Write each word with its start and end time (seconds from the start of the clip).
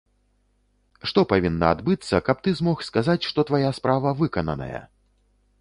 Што 1.11 1.19
павінна 1.33 1.69
адбыцца, 1.77 2.21
каб 2.29 2.37
ты 2.47 2.53
змог 2.63 2.77
сказаць, 2.89 3.19
што 3.33 3.39
твая 3.51 3.69
справа 3.81 4.17
выкананая? 4.23 4.85